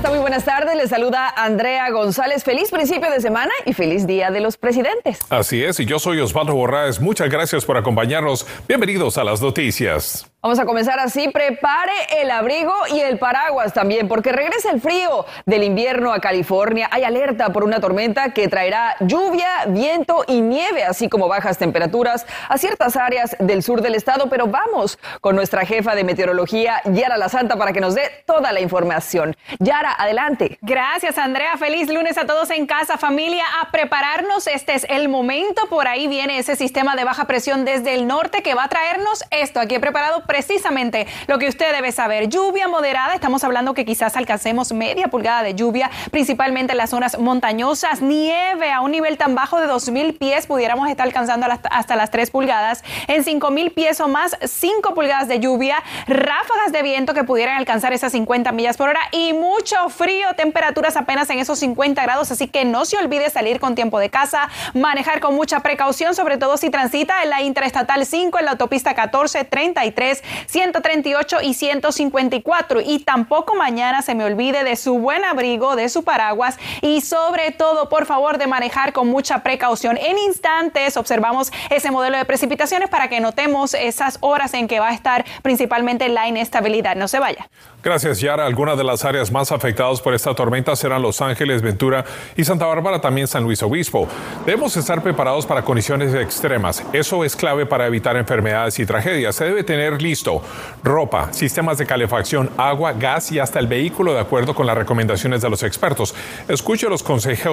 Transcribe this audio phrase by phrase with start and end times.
[0.00, 0.10] Está?
[0.10, 0.74] Muy buenas tardes.
[0.76, 2.42] Les saluda Andrea González.
[2.42, 5.18] Feliz principio de semana y feliz Día de los Presidentes.
[5.28, 7.00] Así es, y yo soy Osvaldo Borraes.
[7.00, 8.46] Muchas gracias por acompañarnos.
[8.66, 10.30] Bienvenidos a las noticias.
[10.42, 11.28] Vamos a comenzar así.
[11.28, 16.88] Prepare el abrigo y el paraguas también, porque regresa el frío del invierno a California.
[16.90, 22.24] Hay alerta por una tormenta que traerá lluvia, viento y nieve, así como bajas temperaturas
[22.48, 24.30] a ciertas áreas del sur del estado.
[24.30, 28.50] Pero vamos con nuestra jefa de meteorología, Yara La Santa, para que nos dé toda
[28.52, 29.36] la información.
[29.58, 30.58] Yara, adelante.
[30.62, 31.56] Gracias, Andrea.
[31.56, 33.44] Feliz lunes a todos en casa, familia.
[33.60, 34.46] A prepararnos.
[34.46, 35.68] Este es el momento.
[35.68, 39.24] Por ahí viene ese sistema de baja presión desde el norte que va a traernos
[39.30, 42.28] esto aquí he preparado precisamente lo que usted debe saber.
[42.28, 47.18] Lluvia moderada, estamos hablando que quizás alcancemos media pulgada de lluvia, principalmente en las zonas
[47.18, 48.02] montañosas.
[48.02, 52.30] Nieve a un nivel tan bajo de 2.000 pies, pudiéramos estar alcanzando hasta las 3
[52.30, 52.84] pulgadas.
[53.06, 55.82] En 5.000 pies o más, 5 pulgadas de lluvia.
[56.06, 60.96] Ráfagas de viento que pudieran alcanzar esas 50 millas por hora y mucho frío, temperaturas
[60.96, 62.30] apenas en esos 50 grados.
[62.30, 66.38] Así que no se olvide salir con tiempo de casa, manejar con mucha precaución, sobre
[66.38, 72.80] todo si transita en la Interestatal 5, en la autopista 1433 138 y 154.
[72.80, 77.52] Y tampoco mañana se me olvide de su buen abrigo, de su paraguas y sobre
[77.52, 79.96] todo, por favor, de manejar con mucha precaución.
[79.96, 84.88] En instantes observamos ese modelo de precipitaciones para que notemos esas horas en que va
[84.88, 86.96] a estar principalmente la inestabilidad.
[86.96, 87.48] No se vaya.
[87.82, 88.44] Gracias, Yara.
[88.44, 92.04] Algunas de las áreas más afectadas por esta tormenta serán Los Ángeles, Ventura
[92.36, 94.06] y Santa Bárbara, también San Luis Obispo.
[94.44, 96.84] Debemos estar preparados para condiciones extremas.
[96.92, 99.34] Eso es clave para evitar enfermedades y tragedias.
[99.34, 100.42] Se debe tener listo
[100.84, 105.40] ropa, sistemas de calefacción, agua, gas y hasta el vehículo de acuerdo con las recomendaciones
[105.40, 106.14] de los expertos.
[106.48, 107.02] Escuche los,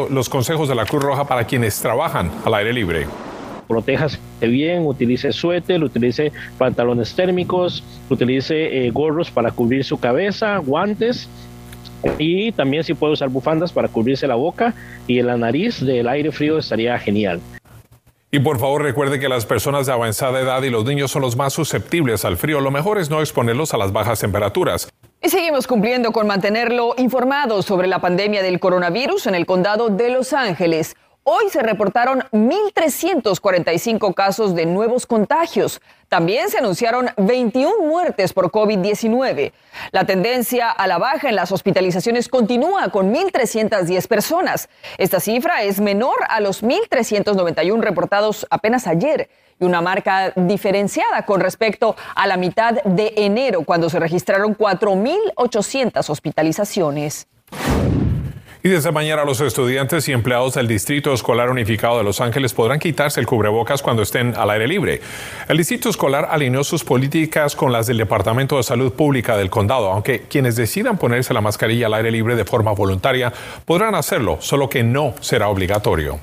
[0.10, 3.08] los consejos de la Cruz Roja para quienes trabajan al aire libre
[3.68, 11.30] protéjase bien, utilice suéter, utilice pantalones térmicos, utilice eh, gorros para cubrir su cabeza, guantes
[12.18, 14.74] y también si puede usar bufandas para cubrirse la boca
[15.08, 17.42] y la nariz del aire frío estaría genial.
[18.30, 21.38] Y por favor recuerde que las personas de avanzada edad y los niños son los
[21.38, 22.60] más susceptibles al frío.
[22.60, 24.90] Lo mejor es no exponerlos a las bajas temperaturas.
[25.24, 30.10] Y seguimos cumpliendo con mantenerlo informado sobre la pandemia del coronavirus en el condado de
[30.10, 30.96] Los Ángeles.
[31.30, 35.82] Hoy se reportaron 1.345 casos de nuevos contagios.
[36.08, 39.52] También se anunciaron 21 muertes por COVID-19.
[39.92, 44.70] La tendencia a la baja en las hospitalizaciones continúa con 1.310 personas.
[44.98, 49.30] Esta cifra es menor a los 1.391 reportados apenas ayer
[49.60, 56.10] y una marca diferenciada con respecto a la mitad de enero, cuando se registraron 4.800
[56.10, 57.28] hospitalizaciones.
[58.64, 62.80] Y desde mañana los estudiantes y empleados del Distrito Escolar Unificado de Los Ángeles podrán
[62.80, 65.02] quitarse el cubrebocas cuando estén al aire libre.
[65.48, 69.92] El Distrito Escolar alineó sus políticas con las del Departamento de Salud Pública del condado,
[69.92, 73.32] aunque quienes decidan ponerse la mascarilla al aire libre de forma voluntaria
[73.66, 76.20] podrán hacerlo, solo que no será obligatorio.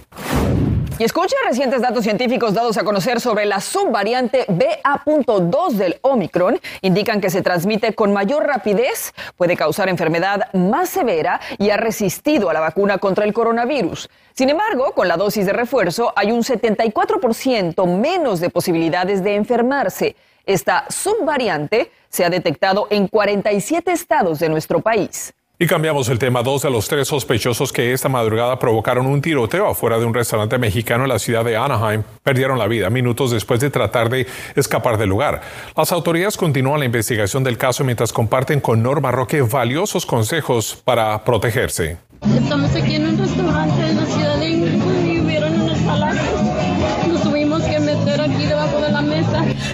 [0.97, 6.61] Y escucha recientes datos científicos dados a conocer sobre la subvariante BA.2 del Omicron.
[6.83, 12.49] Indican que se transmite con mayor rapidez, puede causar enfermedad más severa y ha resistido
[12.49, 14.09] a la vacuna contra el coronavirus.
[14.35, 20.15] Sin embargo, con la dosis de refuerzo hay un 74% menos de posibilidades de enfermarse.
[20.47, 25.35] Esta subvariante se ha detectado en 47 estados de nuestro país.
[25.57, 26.43] Y cambiamos el tema.
[26.43, 30.59] Dos de los tres sospechosos que esta madrugada provocaron un tiroteo afuera de un restaurante
[30.59, 34.27] mexicano en la ciudad de Anaheim perdieron la vida minutos después de tratar de
[34.57, 35.43] escapar del lugar.
[35.77, 41.23] Las autoridades continúan la investigación del caso mientras comparten con Norma Roque valiosos consejos para
[41.23, 41.99] protegerse.
[42.37, 44.51] Estamos aquí en un restaurante en la ciudad de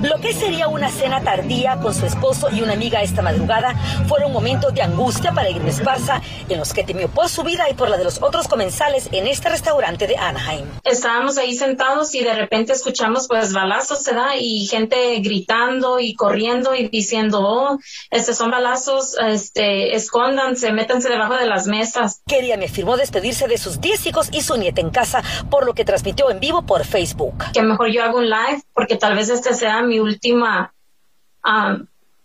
[0.03, 3.75] Lo que sería una cena tardía con su esposo y una amiga esta madrugada
[4.09, 7.75] fueron momentos de angustia para Irma Esparza, en los que temió por su vida y
[7.75, 10.67] por la de los otros comensales en este restaurante de Anaheim.
[10.85, 16.15] Estábamos ahí sentados y de repente escuchamos pues balazos, se da, y gente gritando y
[16.15, 17.79] corriendo y diciendo, oh,
[18.11, 22.23] estos son balazos, este, escóndanse, métanse debajo de las mesas.
[22.27, 25.75] Keria me afirmó despedirse de sus 10 hijos y su nieta en casa, por lo
[25.75, 27.45] que transmitió en vivo por Facebook.
[27.53, 30.75] Que mejor yo hago un live porque tal vez este sea mi última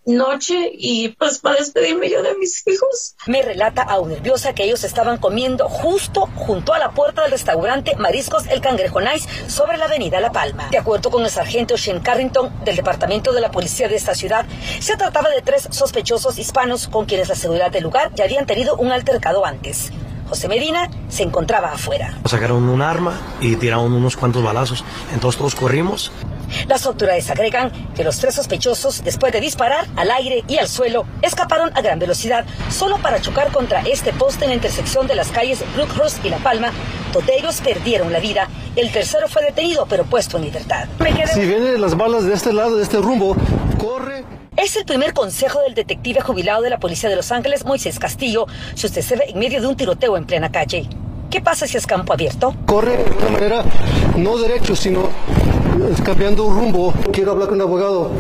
[0.05, 3.15] noche y pues para despedirme yo de mis hijos.
[3.25, 7.95] Me relata aún nerviosa que ellos estaban comiendo justo junto a la puerta del restaurante
[7.95, 10.69] Mariscos El Cangrejo Nice sobre la avenida La Palma.
[10.69, 14.45] De acuerdo con el sargento Shane Carrington del departamento de la policía de esta ciudad,
[14.79, 18.75] se trataba de tres sospechosos hispanos con quienes la seguridad del lugar ya habían tenido
[18.75, 19.91] un altercado antes.
[20.29, 22.17] José Medina se encontraba afuera.
[22.25, 24.83] Sacaron un arma y tiraron unos cuantos balazos.
[25.13, 26.11] Entonces todos corrimos.
[26.67, 31.05] Las autoridades agregan que los tres sospechosos, después de disparar al aire y al suelo,
[31.21, 35.29] escaparon a gran velocidad solo para chocar contra este poste en la intersección de las
[35.29, 36.71] calles Brookhurst y La Palma,
[37.13, 38.49] donde ellos perdieron la vida.
[38.75, 40.87] El tercero fue detenido pero puesto en libertad.
[41.33, 43.35] Si vienen las balas de este lado, de este rumbo,
[43.77, 44.25] corre
[44.57, 48.47] es el primer consejo del detective jubilado de la Policía de Los Ángeles, Moisés Castillo,
[48.73, 50.87] si usted se ve en medio de un tiroteo en plena calle.
[51.29, 52.55] ¿Qué pasa si es campo abierto?
[52.65, 53.63] Corre de una manera
[54.15, 55.09] no derecho, sino
[56.03, 56.93] cambiando un rumbo.
[57.11, 58.11] Quiero hablar con un abogado.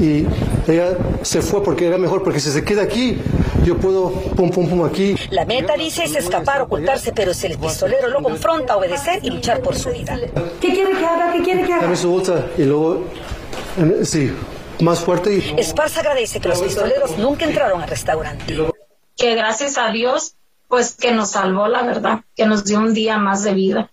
[0.00, 0.26] Y
[0.68, 3.18] ella se fue porque era mejor, porque si se queda aquí,
[3.64, 5.16] yo puedo pum pum pum aquí.
[5.30, 9.60] La meta dice es escapar, ocultarse, pero si el pistolero lo confronta, obedecer y luchar
[9.60, 10.16] por su vida.
[10.60, 11.32] ¿Qué quiere que haga?
[11.32, 11.82] ¿Qué quiere que haga?
[11.82, 13.04] Dame su bolsa y luego,
[14.04, 14.32] sí,
[14.80, 15.34] más fuerte.
[15.34, 15.60] Y...
[15.60, 18.56] Esparza agradece que los pistoleros nunca entraron al restaurante.
[19.16, 20.36] Que gracias a Dios,
[20.68, 23.90] pues que nos salvó, la verdad, que nos dio un día más de vida.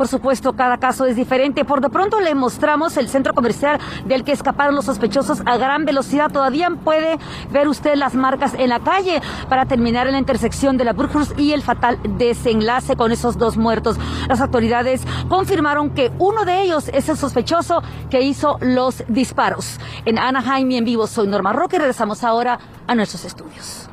[0.00, 1.62] Por supuesto, cada caso es diferente.
[1.66, 5.84] Por de pronto le mostramos el centro comercial del que escaparon los sospechosos a gran
[5.84, 6.30] velocidad.
[6.30, 7.18] Todavía puede
[7.50, 9.20] ver usted las marcas en la calle
[9.50, 13.58] para terminar en la intersección de la Burkhurst y el fatal desenlace con esos dos
[13.58, 13.98] muertos.
[14.26, 19.78] Las autoridades confirmaron que uno de ellos es el sospechoso que hizo los disparos.
[20.06, 21.76] En Anaheim y en vivo soy Norma Roque.
[21.76, 23.89] Regresamos ahora a nuestros estudios.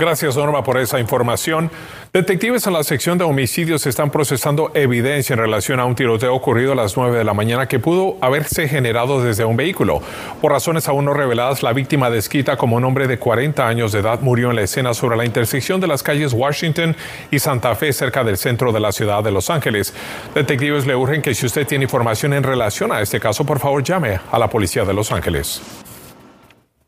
[0.00, 1.70] Gracias, Norma, por esa información.
[2.10, 6.72] Detectives en la sección de homicidios están procesando evidencia en relación a un tiroteo ocurrido
[6.72, 10.00] a las 9 de la mañana que pudo haberse generado desde un vehículo.
[10.40, 13.98] Por razones aún no reveladas, la víctima desquita como un hombre de 40 años de
[13.98, 16.96] edad murió en la escena sobre la intersección de las calles Washington
[17.30, 19.92] y Santa Fe cerca del centro de la ciudad de Los Ángeles.
[20.34, 23.82] Detectives le urgen que si usted tiene información en relación a este caso, por favor
[23.82, 25.60] llame a la policía de Los Ángeles.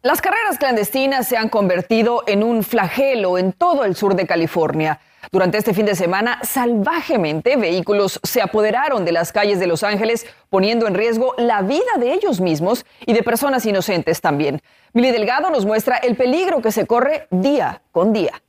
[0.05, 4.99] Las carreras clandestinas se han convertido en un flagelo en todo el sur de California.
[5.31, 10.27] Durante este fin de semana, salvajemente, vehículos se apoderaron de las calles de Los Ángeles,
[10.51, 14.61] poniendo en riesgo la vida de ellos mismos y de personas inocentes también.
[14.93, 18.43] Mili Delgado nos muestra el peligro que se corre día con día.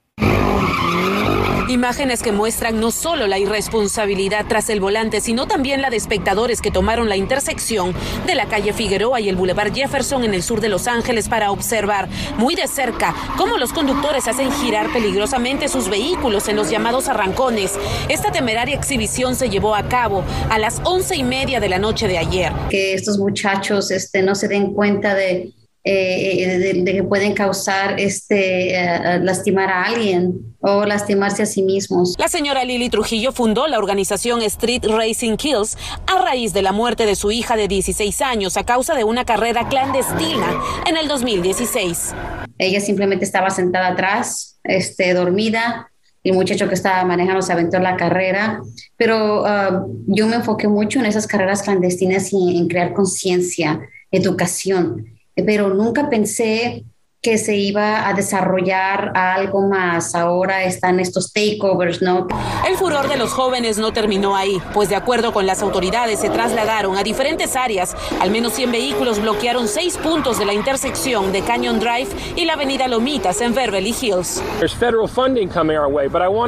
[1.73, 6.61] Imágenes que muestran no solo la irresponsabilidad tras el volante, sino también la de espectadores
[6.61, 7.95] que tomaron la intersección
[8.27, 11.49] de la calle Figueroa y el Boulevard Jefferson en el sur de Los Ángeles para
[11.49, 17.07] observar muy de cerca cómo los conductores hacen girar peligrosamente sus vehículos en los llamados
[17.07, 17.73] arrancones.
[18.07, 22.07] Esta temeraria exhibición se llevó a cabo a las once y media de la noche
[22.07, 22.53] de ayer.
[22.69, 25.51] Que estos muchachos este, no se den cuenta de
[25.85, 32.15] eh, de, que pueden causar este, eh, lastimar a alguien o lastimarse a sí mismos.
[32.17, 35.77] La señora Lili Trujillo fundó la organización Street Racing Kills
[36.07, 39.25] a raíz de la muerte de su hija de 16 años a causa de una
[39.25, 42.13] carrera clandestina en el 2016.
[42.57, 45.91] Ella simplemente estaba sentada atrás, este, dormida,
[46.23, 48.61] y el muchacho que estaba manejando se aventó la carrera,
[48.95, 53.81] pero ah, yo me enfoqué mucho en esas carreras clandestinas y en crear conciencia,
[54.11, 56.85] educación pero nunca pensé
[57.23, 60.13] que se iba a desarrollar algo más.
[60.13, 62.27] Ahora están estos takeovers, ¿no?
[62.67, 66.29] El furor de los jóvenes no terminó ahí, pues de acuerdo con las autoridades se
[66.29, 67.95] trasladaron a diferentes áreas.
[68.19, 72.53] Al menos 100 vehículos bloquearon seis puntos de la intersección de Canyon Drive y la
[72.53, 74.43] avenida Lomitas en Beverly Hills.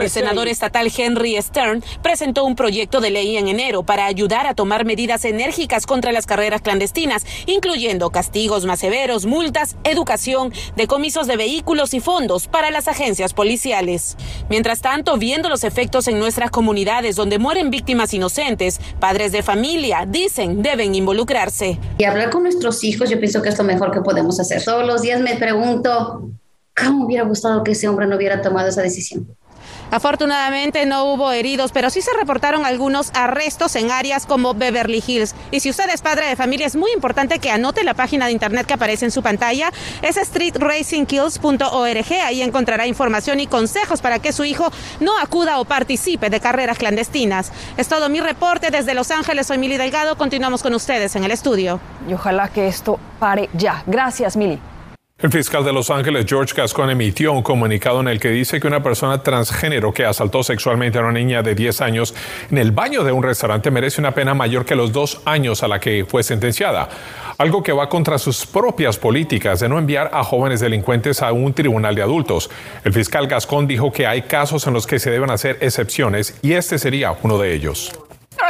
[0.02, 4.54] El senador estatal Henry Stern presentó un proyecto de ley en enero para ayudar a
[4.54, 11.38] tomar medidas enérgicas contra las carreras clandestinas, incluyendo castigos más severos, multas, educación, decomisos de
[11.38, 14.18] vehículos y fondos para las agencias policiales.
[14.50, 20.06] Mientras tanto, viendo los efectos en nuestras comunidades donde mueren víctimas inocentes, padres de familia
[20.08, 21.80] dicen deben involucrarse.
[21.98, 24.64] Y hablar con nuestros hijos, yo pienso que es lo mejor que podemos hacer.
[24.64, 26.30] Todos los días me pregunto,
[26.76, 29.35] ¿cómo hubiera gustado que ese hombre no hubiera tomado esa decisión?
[29.92, 35.36] Afortunadamente no hubo heridos, pero sí se reportaron algunos arrestos en áreas como Beverly Hills.
[35.52, 38.32] Y si usted es padre de familia, es muy importante que anote la página de
[38.32, 39.72] internet que aparece en su pantalla.
[40.02, 42.14] Es streetracingkills.org.
[42.24, 46.78] Ahí encontrará información y consejos para que su hijo no acuda o participe de carreras
[46.78, 47.52] clandestinas.
[47.78, 49.48] Es todo mi reporte desde Los Ángeles.
[49.48, 50.18] Soy Mili Delgado.
[50.18, 51.80] Continuamos con ustedes en el estudio.
[52.10, 53.84] Y ojalá que esto pare ya.
[53.86, 54.60] Gracias, Mili.
[55.18, 58.68] El fiscal de Los Ángeles, George Gascon, emitió un comunicado en el que dice que
[58.68, 62.14] una persona transgénero que asaltó sexualmente a una niña de 10 años
[62.52, 65.70] en el baño de un restaurante merece una pena mayor que los dos años a
[65.70, 66.90] la que fue sentenciada,
[67.38, 71.54] algo que va contra sus propias políticas de no enviar a jóvenes delincuentes a un
[71.54, 72.52] tribunal de adultos.
[72.84, 76.54] El fiscal Gascon dijo que hay casos en los que se deben hacer excepciones y
[76.54, 78.05] este sería uno de ellos.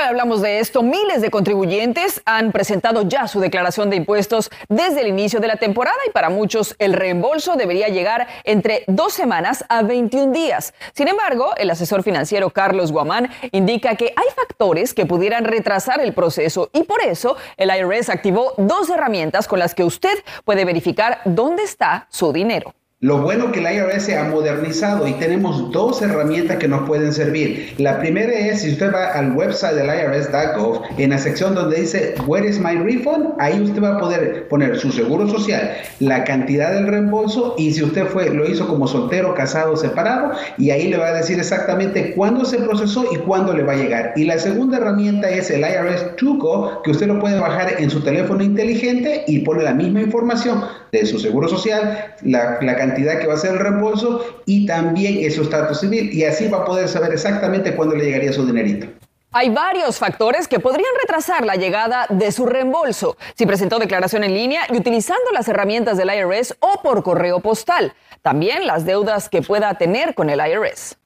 [0.05, 5.07] Hablamos de esto, miles de contribuyentes han presentado ya su declaración de impuestos desde el
[5.07, 9.81] inicio de la temporada y para muchos el reembolso debería llegar entre dos semanas a
[9.81, 10.75] 21 días.
[10.93, 16.13] Sin embargo, el asesor financiero Carlos Guamán indica que hay factores que pudieran retrasar el
[16.13, 21.21] proceso y por eso el IRS activó dos herramientas con las que usted puede verificar
[21.25, 22.75] dónde está su dinero.
[23.01, 27.11] Lo bueno que el IRS se ha modernizado y tenemos dos herramientas que nos pueden
[27.11, 27.73] servir.
[27.77, 32.15] La primera es, si usted va al website del IRS.gov, en la sección donde dice
[32.25, 36.71] Where is my refund, ahí usted va a poder poner su seguro social, la cantidad
[36.71, 40.95] del reembolso y si usted fue lo hizo como soltero, casado, separado, y ahí le
[40.95, 44.13] va a decir exactamente cuándo se procesó y cuándo le va a llegar.
[44.15, 47.99] Y la segunda herramienta es el IRS Tuco, que usted lo puede bajar en su
[47.99, 53.27] teléfono inteligente y pone la misma información de su seguro social, la, la cantidad que
[53.27, 56.13] va a ser el reembolso y también su estatus civil.
[56.13, 58.87] Y así va a poder saber exactamente cuándo le llegaría su dinerito.
[59.31, 64.33] Hay varios factores que podrían retrasar la llegada de su reembolso si presentó declaración en
[64.33, 67.93] línea y utilizando las herramientas del IRS o por correo postal.
[68.21, 70.97] También las deudas que pueda tener con el IRS.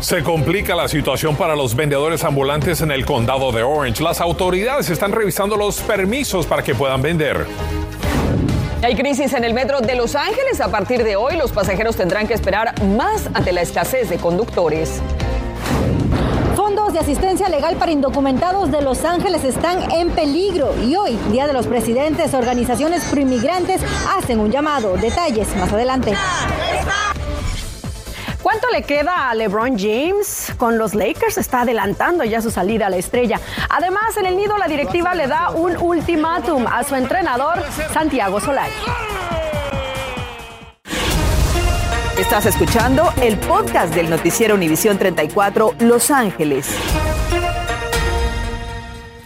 [0.00, 4.02] Se complica la situación para los vendedores ambulantes en el condado de Orange.
[4.02, 7.46] Las autoridades están revisando los permisos para que puedan vender.
[8.84, 10.60] Hay crisis en el metro de Los Ángeles.
[10.60, 15.00] A partir de hoy, los pasajeros tendrán que esperar más ante la escasez de conductores.
[16.56, 21.46] Fondos de asistencia legal para indocumentados de Los Ángeles están en peligro y hoy, Día
[21.46, 23.80] de los Presidentes, organizaciones proinmigrantes
[24.18, 24.96] hacen un llamado.
[24.96, 26.14] Detalles más adelante.
[28.52, 30.52] ¿Cuánto le queda a LeBron James?
[30.58, 33.40] Con los Lakers está adelantando ya su salida a la estrella.
[33.70, 37.62] Además, en el nido la directiva le da un ultimátum a su entrenador,
[37.94, 38.74] Santiago Solari.
[42.18, 46.76] Estás escuchando el podcast del noticiero Univisión 34 Los Ángeles.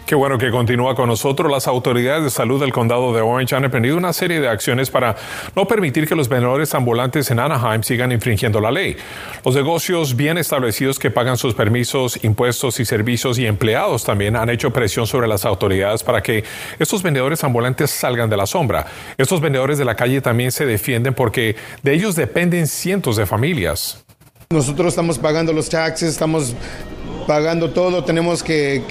[0.06, 1.50] Qué bueno que continúa con nosotros.
[1.50, 5.16] Las autoridades de salud del condado de Orange han emprendido una serie de acciones para
[5.56, 8.96] no permitir que los vendedores ambulantes en Anaheim sigan infringiendo la ley.
[9.44, 14.48] Los negocios bien establecidos que pagan sus permisos, impuestos y servicios y empleados también han
[14.48, 16.44] hecho presión sobre las autoridades para que
[16.78, 18.86] estos vendedores ambulantes salgan de la sombra.
[19.18, 24.04] Estos vendedores de la calle también se defienden porque de ellos dependen cientos de familias.
[24.50, 26.54] Nosotros estamos pagando los taxes, estamos
[27.26, 28.82] pagando todo, tenemos que...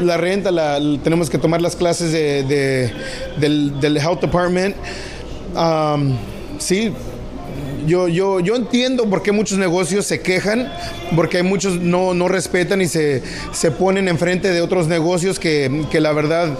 [0.00, 0.50] la renta.
[0.50, 2.92] La tenemos que tomar las clases de,
[3.38, 4.76] del, del, Health Department.
[6.58, 6.92] sí,
[7.86, 10.70] yo, yo, yo entiendo por qué muchos negocios se quejan,
[11.16, 15.86] porque hay muchos no, no respetan y se, se ponen enfrente de otros negocios que,
[15.90, 16.50] que la verdad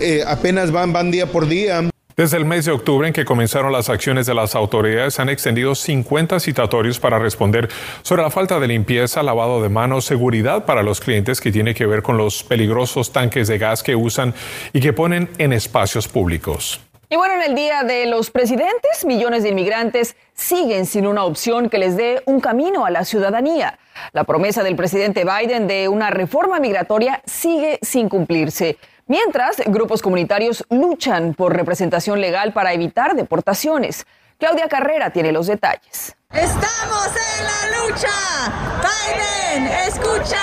[0.00, 1.88] eh, apenas van, van día por día.
[2.16, 5.74] Desde el mes de octubre en que comenzaron las acciones de las autoridades, han extendido
[5.74, 7.68] 50 citatorios para responder
[8.00, 11.84] sobre la falta de limpieza, lavado de manos, seguridad para los clientes que tiene que
[11.84, 14.32] ver con los peligrosos tanques de gas que usan
[14.72, 16.80] y que ponen en espacios públicos.
[17.10, 21.68] Y bueno, en el Día de los Presidentes, millones de inmigrantes siguen sin una opción
[21.68, 23.78] que les dé un camino a la ciudadanía.
[24.14, 28.78] La promesa del presidente Biden de una reforma migratoria sigue sin cumplirse.
[29.08, 34.04] Mientras, grupos comunitarios luchan por representación legal para evitar deportaciones.
[34.36, 36.16] Claudia Carrera tiene los detalles.
[36.32, 38.08] Estamos en la lucha.
[38.82, 40.40] Biden, escucha.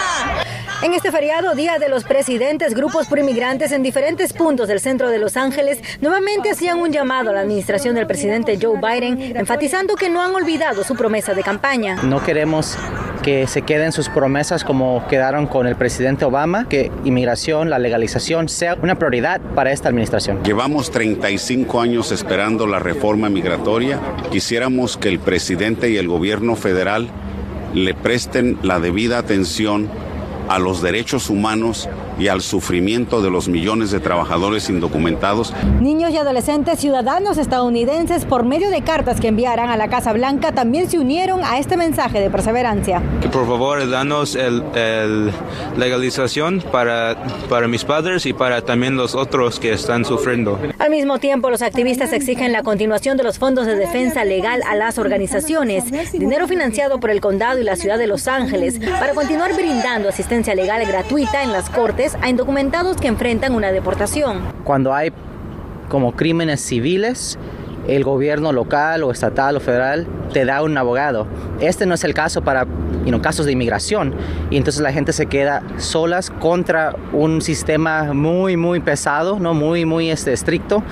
[0.83, 5.17] En este feriado, Día de los Presidentes, grupos proinmigrantes en diferentes puntos del centro de
[5.17, 10.09] Los Ángeles nuevamente hacían un llamado a la administración del presidente Joe Biden, enfatizando que
[10.09, 12.03] no han olvidado su promesa de campaña.
[12.03, 12.77] No queremos
[13.23, 18.49] que se queden sus promesas como quedaron con el presidente Obama, que inmigración, la legalización
[18.49, 20.43] sea una prioridad para esta administración.
[20.43, 24.01] Llevamos 35 años esperando la reforma migratoria.
[24.33, 27.07] Quisiéramos que el presidente y el gobierno federal
[27.73, 29.89] le presten la debida atención
[30.49, 35.53] a los derechos humanos y al sufrimiento de los millones de trabajadores indocumentados.
[35.79, 40.51] Niños y adolescentes ciudadanos estadounidenses, por medio de cartas que enviaran a la Casa Blanca,
[40.51, 43.01] también se unieron a este mensaje de perseverancia.
[43.21, 45.31] Que por favor danos el,
[45.77, 47.15] legalización para,
[47.49, 50.59] para mis padres y para también los otros que están sufriendo.
[50.79, 54.75] Al mismo tiempo, los activistas exigen la continuación de los fondos de defensa legal a
[54.75, 59.53] las organizaciones, dinero financiado por el condado y la ciudad de Los Ángeles, para continuar
[59.55, 64.41] brindando asistencia legal gratuita en las cortes a indocumentados que enfrentan una deportación.
[64.63, 65.11] Cuando hay
[65.89, 67.37] como crímenes civiles
[67.87, 71.27] el gobierno local o estatal o federal te da un abogado.
[71.59, 72.65] Este no es el caso para
[73.21, 74.13] casos de inmigración
[74.49, 79.85] y entonces la gente se queda solas contra un sistema muy muy pesado, no muy
[79.85, 80.83] muy este, estricto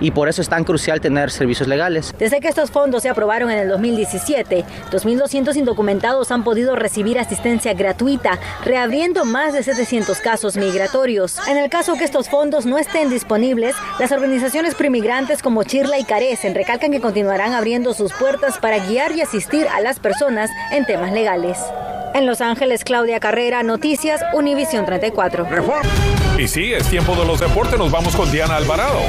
[0.00, 2.14] y por eso es tan crucial tener servicios legales.
[2.18, 7.74] Desde que estos fondos se aprobaron en el 2017, 2.200 indocumentados han podido recibir asistencia
[7.74, 11.38] gratuita, reabriendo más de 700 casos migratorios.
[11.48, 16.04] En el caso que estos fondos no estén disponibles, las organizaciones premigrantes como Chirla y
[16.38, 20.84] Carecen recalcan que continuarán abriendo sus puertas para guiar y asistir a las personas en
[20.84, 21.58] temas legales.
[22.14, 25.48] En Los Ángeles, Claudia Carrera, Noticias, Univisión 34.
[26.38, 27.76] Y sí, es tiempo de los deportes.
[27.76, 29.00] Nos vamos con Diana Alvarado.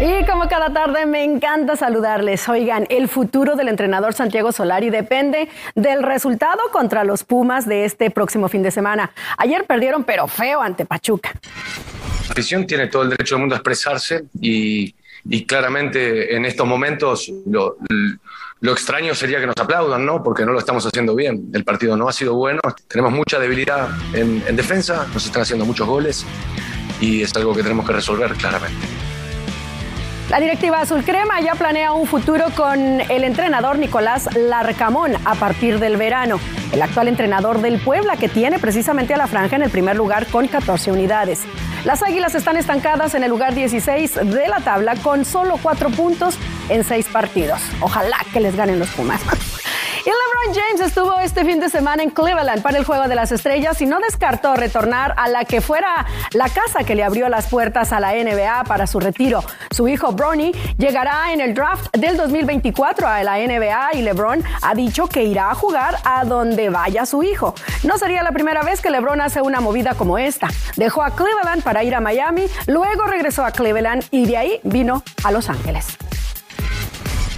[0.00, 2.48] Y como cada tarde me encanta saludarles.
[2.48, 8.10] Oigan, el futuro del entrenador Santiago Solari depende del resultado contra los Pumas de este
[8.10, 9.12] próximo fin de semana.
[9.38, 11.30] Ayer perdieron pero feo ante Pachuca.
[12.34, 14.92] Afición tiene todo el derecho del mundo a expresarse y,
[15.46, 17.76] claramente en estos momentos lo,
[18.60, 20.20] extraño sería que nos aplaudan, ¿no?
[20.20, 21.52] Porque no lo estamos haciendo bien.
[21.54, 25.64] El partido no ha sido bueno, tenemos mucha debilidad en, en defensa, nos están haciendo
[25.64, 26.26] muchos goles
[27.00, 28.84] y es algo que tenemos que resolver claramente.
[30.34, 35.78] La directiva Azul Crema ya planea un futuro con el entrenador Nicolás Larcamón a partir
[35.78, 36.40] del verano,
[36.72, 40.26] el actual entrenador del Puebla que tiene precisamente a la franja en el primer lugar
[40.26, 41.44] con 14 unidades.
[41.84, 46.36] Las Águilas están estancadas en el lugar 16 de la tabla con solo cuatro puntos
[46.68, 47.60] en seis partidos.
[47.80, 49.20] Ojalá que les ganen los Pumas.
[50.06, 53.32] Y LeBron James estuvo este fin de semana en Cleveland para el Juego de las
[53.32, 57.46] Estrellas y no descartó retornar a la que fuera la casa que le abrió las
[57.46, 59.42] puertas a la NBA para su retiro.
[59.70, 64.74] Su hijo Bronny llegará en el draft del 2024 a la NBA y LeBron ha
[64.74, 67.54] dicho que irá a jugar a donde vaya su hijo.
[67.82, 70.48] No sería la primera vez que LeBron hace una movida como esta.
[70.76, 75.02] Dejó a Cleveland para ir a Miami, luego regresó a Cleveland y de ahí vino
[75.22, 75.96] a Los Ángeles.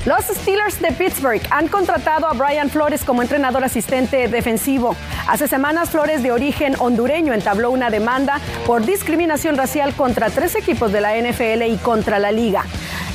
[0.06, 4.94] Los Steelers de Pittsburgh han contratado a Brian Flores como entrenador asistente defensivo.
[5.26, 10.92] Hace semanas, Flores, de origen hondureño, entabló una demanda por discriminación racial contra tres equipos
[10.92, 12.62] de la NFL y contra la liga.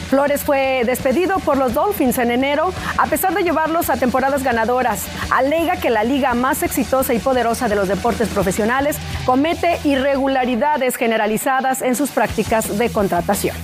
[0.10, 5.06] Flores fue despedido por los Dolphins en enero, a pesar de llevarlos a temporadas ganadoras.
[5.30, 11.82] Alega que la liga más exitosa y poderosa de los deportes profesionales comete irregularidades generalizadas
[11.82, 13.56] en sus prácticas de contratación.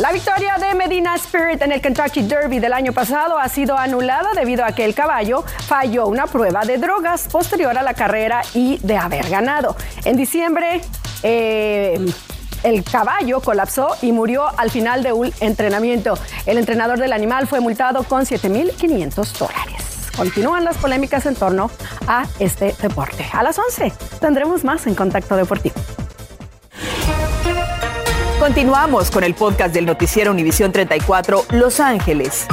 [0.00, 4.30] La victoria de Medina Spirit en el Kentucky Derby del año pasado ha sido anulada
[4.34, 8.78] debido a que el caballo falló una prueba de drogas posterior a la carrera y
[8.78, 9.76] de haber ganado.
[10.06, 10.80] En diciembre,
[11.22, 11.98] eh,
[12.62, 16.14] el caballo colapsó y murió al final de un entrenamiento.
[16.46, 20.08] El entrenador del animal fue multado con 7.500 dólares.
[20.16, 21.70] Continúan las polémicas en torno
[22.06, 23.26] a este deporte.
[23.34, 25.74] A las 11 tendremos más en Contacto Deportivo.
[28.40, 32.46] Continuamos con el podcast del noticiero Univisión 34 Los Ángeles.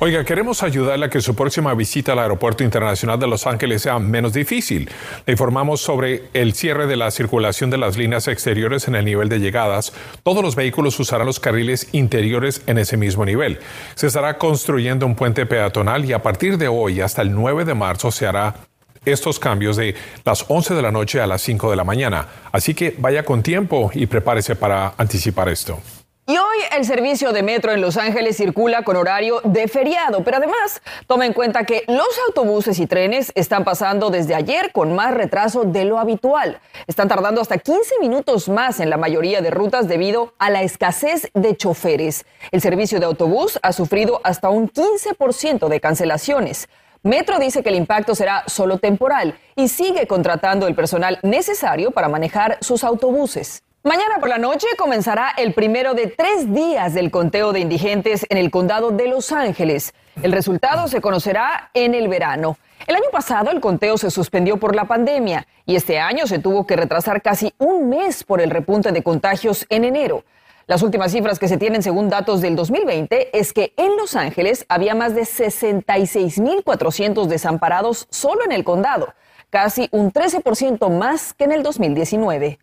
[0.00, 4.00] Oiga, queremos ayudarle a que su próxima visita al Aeropuerto Internacional de Los Ángeles sea
[4.00, 4.90] menos difícil.
[5.24, 9.28] Le informamos sobre el cierre de la circulación de las líneas exteriores en el nivel
[9.28, 9.92] de llegadas.
[10.24, 13.60] Todos los vehículos usarán los carriles interiores en ese mismo nivel.
[13.94, 17.74] Se estará construyendo un puente peatonal y a partir de hoy hasta el 9 de
[17.74, 18.66] marzo se hará
[19.06, 22.28] estos cambios de las 11 de la noche a las 5 de la mañana.
[22.52, 25.80] Así que vaya con tiempo y prepárese para anticipar esto.
[26.28, 30.38] Y hoy el servicio de metro en Los Ángeles circula con horario de feriado, pero
[30.38, 35.14] además toma en cuenta que los autobuses y trenes están pasando desde ayer con más
[35.14, 36.58] retraso de lo habitual.
[36.88, 41.30] Están tardando hasta 15 minutos más en la mayoría de rutas debido a la escasez
[41.32, 42.26] de choferes.
[42.50, 46.68] El servicio de autobús ha sufrido hasta un 15% de cancelaciones.
[47.06, 52.08] Metro dice que el impacto será solo temporal y sigue contratando el personal necesario para
[52.08, 53.62] manejar sus autobuses.
[53.84, 58.38] Mañana por la noche comenzará el primero de tres días del conteo de indigentes en
[58.38, 59.94] el condado de Los Ángeles.
[60.20, 62.58] El resultado se conocerá en el verano.
[62.88, 66.66] El año pasado el conteo se suspendió por la pandemia y este año se tuvo
[66.66, 70.24] que retrasar casi un mes por el repunte de contagios en enero.
[70.68, 74.66] Las últimas cifras que se tienen según datos del 2020 es que en Los Ángeles
[74.68, 79.14] había más de 66.400 desamparados solo en el condado,
[79.48, 82.58] casi un 13% más que en el 2019.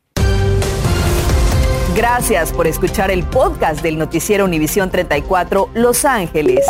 [1.96, 6.66] Gracias por escuchar el podcast del noticiero Univisión 34 Los Ángeles.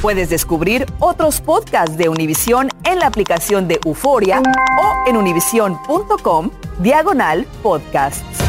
[0.00, 7.44] Puedes descubrir otros podcasts de Univisión en la aplicación de Euforia o en univision.com diagonal
[7.60, 8.45] podcasts.